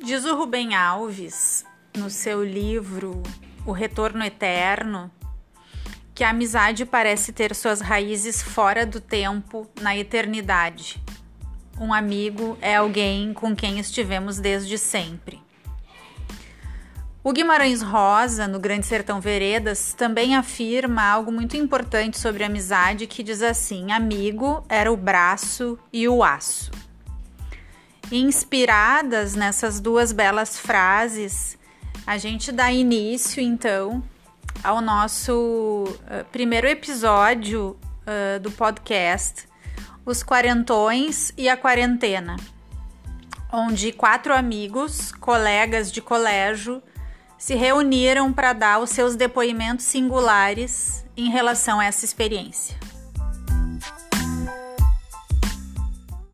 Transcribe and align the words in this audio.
Diz 0.00 0.24
o 0.24 0.36
Rubem 0.36 0.76
Alves, 0.76 1.64
no 1.96 2.08
seu 2.08 2.44
livro 2.44 3.20
O 3.66 3.72
Retorno 3.72 4.24
Eterno, 4.24 5.10
que 6.14 6.22
a 6.22 6.30
amizade 6.30 6.86
parece 6.86 7.32
ter 7.32 7.54
suas 7.54 7.80
raízes 7.80 8.40
fora 8.40 8.86
do 8.86 9.00
tempo, 9.00 9.68
na 9.80 9.96
eternidade. 9.96 11.02
Um 11.80 11.92
amigo 11.92 12.56
é 12.60 12.76
alguém 12.76 13.34
com 13.34 13.56
quem 13.56 13.80
estivemos 13.80 14.38
desde 14.38 14.78
sempre. 14.78 15.42
O 17.22 17.32
Guimarães 17.32 17.82
Rosa, 17.82 18.46
no 18.46 18.60
Grande 18.60 18.86
Sertão 18.86 19.20
Veredas, 19.20 19.94
também 19.94 20.36
afirma 20.36 21.02
algo 21.02 21.32
muito 21.32 21.56
importante 21.56 22.18
sobre 22.18 22.44
amizade 22.44 23.08
que 23.08 23.22
diz 23.22 23.42
assim: 23.42 23.90
amigo 23.90 24.64
era 24.68 24.92
o 24.92 24.96
braço 24.96 25.76
e 25.92 26.08
o 26.08 26.22
aço. 26.22 26.70
Inspiradas 28.10 29.34
nessas 29.34 29.80
duas 29.80 30.12
belas 30.12 30.58
frases, 30.58 31.58
a 32.06 32.16
gente 32.16 32.50
dá 32.50 32.72
início 32.72 33.42
então 33.42 34.02
ao 34.64 34.80
nosso 34.80 35.84
uh, 35.84 36.24
primeiro 36.32 36.66
episódio 36.66 37.78
uh, 38.06 38.40
do 38.40 38.50
podcast, 38.50 39.46
Os 40.06 40.22
Quarentões 40.22 41.34
e 41.36 41.50
a 41.50 41.56
Quarentena, 41.56 42.36
onde 43.52 43.92
quatro 43.92 44.34
amigos, 44.34 45.12
colegas 45.12 45.92
de 45.92 46.00
colégio, 46.00 46.82
se 47.36 47.54
reuniram 47.54 48.32
para 48.32 48.54
dar 48.54 48.78
os 48.78 48.88
seus 48.88 49.16
depoimentos 49.16 49.84
singulares 49.84 51.04
em 51.14 51.28
relação 51.28 51.78
a 51.78 51.84
essa 51.84 52.06
experiência. 52.06 52.87